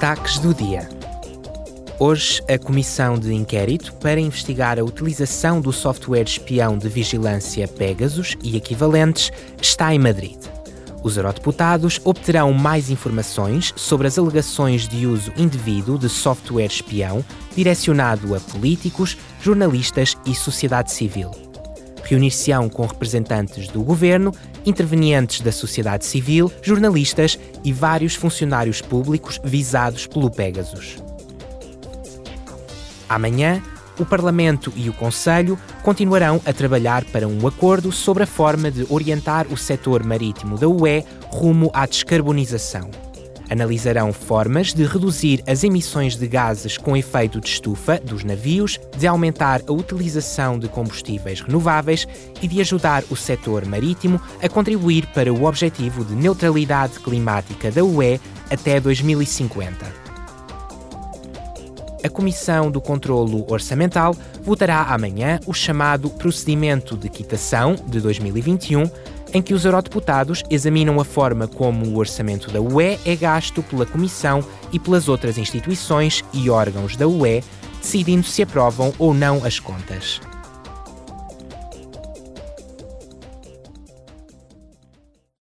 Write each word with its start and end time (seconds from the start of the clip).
Destaques 0.00 0.38
do 0.38 0.54
dia. 0.54 0.88
Hoje, 1.98 2.42
a 2.48 2.58
Comissão 2.58 3.18
de 3.18 3.34
Inquérito 3.34 3.92
para 3.96 4.18
investigar 4.18 4.78
a 4.78 4.82
utilização 4.82 5.60
do 5.60 5.74
software 5.74 6.22
espião 6.22 6.78
de 6.78 6.88
vigilância 6.88 7.68
Pegasus 7.68 8.34
e 8.42 8.56
equivalentes 8.56 9.30
está 9.60 9.94
em 9.94 9.98
Madrid. 9.98 10.38
Os 11.02 11.18
eurodeputados 11.18 12.00
obterão 12.02 12.50
mais 12.54 12.88
informações 12.88 13.74
sobre 13.76 14.06
as 14.06 14.16
alegações 14.16 14.88
de 14.88 15.06
uso 15.06 15.34
indevido 15.36 15.98
de 15.98 16.08
software 16.08 16.64
espião 16.64 17.22
direcionado 17.54 18.34
a 18.34 18.40
políticos, 18.40 19.18
jornalistas 19.42 20.16
e 20.24 20.34
sociedade 20.34 20.92
civil. 20.92 21.49
Reunir-se-ão 22.10 22.68
com 22.68 22.84
representantes 22.84 23.68
do 23.68 23.84
governo, 23.84 24.34
intervenientes 24.66 25.42
da 25.42 25.52
sociedade 25.52 26.04
civil, 26.04 26.52
jornalistas 26.60 27.38
e 27.62 27.72
vários 27.72 28.16
funcionários 28.16 28.82
públicos 28.82 29.40
visados 29.44 30.08
pelo 30.08 30.28
Pegasus. 30.28 30.96
Amanhã, 33.08 33.62
o 33.96 34.04
Parlamento 34.04 34.72
e 34.74 34.88
o 34.88 34.92
Conselho 34.92 35.56
continuarão 35.84 36.40
a 36.44 36.52
trabalhar 36.52 37.04
para 37.04 37.28
um 37.28 37.46
acordo 37.46 37.92
sobre 37.92 38.24
a 38.24 38.26
forma 38.26 38.72
de 38.72 38.84
orientar 38.90 39.46
o 39.48 39.56
setor 39.56 40.02
marítimo 40.02 40.58
da 40.58 40.66
UE 40.66 41.04
rumo 41.28 41.70
à 41.72 41.86
descarbonização. 41.86 42.90
Analisarão 43.50 44.12
formas 44.12 44.72
de 44.72 44.84
reduzir 44.84 45.42
as 45.46 45.64
emissões 45.64 46.16
de 46.16 46.26
gases 46.28 46.78
com 46.78 46.96
efeito 46.96 47.40
de 47.40 47.48
estufa 47.48 47.98
dos 47.98 48.22
navios, 48.22 48.78
de 48.96 49.06
aumentar 49.06 49.60
a 49.66 49.72
utilização 49.72 50.58
de 50.58 50.68
combustíveis 50.68 51.40
renováveis 51.40 52.06
e 52.40 52.46
de 52.46 52.60
ajudar 52.60 53.02
o 53.10 53.16
setor 53.16 53.66
marítimo 53.66 54.20
a 54.40 54.48
contribuir 54.48 55.06
para 55.08 55.32
o 55.32 55.44
objetivo 55.44 56.04
de 56.04 56.14
neutralidade 56.14 57.00
climática 57.00 57.70
da 57.70 57.84
UE 57.84 58.20
até 58.50 58.78
2050 58.78 60.10
a 62.02 62.08
Comissão 62.08 62.70
do 62.70 62.80
Controlo 62.80 63.44
Orçamental 63.50 64.16
votará 64.42 64.82
amanhã 64.82 65.38
o 65.46 65.52
chamado 65.52 66.08
Procedimento 66.10 66.96
de 66.96 67.08
Quitação 67.08 67.76
de 67.86 68.00
2021, 68.00 68.90
em 69.32 69.42
que 69.42 69.54
os 69.54 69.64
eurodeputados 69.64 70.42
examinam 70.50 71.00
a 71.00 71.04
forma 71.04 71.46
como 71.46 71.86
o 71.86 71.98
orçamento 71.98 72.50
da 72.50 72.60
UE 72.60 72.98
é 73.04 73.16
gasto 73.16 73.62
pela 73.62 73.86
Comissão 73.86 74.44
e 74.72 74.78
pelas 74.78 75.08
outras 75.08 75.38
instituições 75.38 76.24
e 76.32 76.50
órgãos 76.50 76.96
da 76.96 77.06
UE, 77.06 77.42
decidindo 77.80 78.26
se 78.26 78.42
aprovam 78.42 78.92
ou 78.98 79.14
não 79.14 79.44
as 79.44 79.58
contas. 79.58 80.20